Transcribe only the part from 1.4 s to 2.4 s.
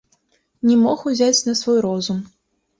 на свой розум.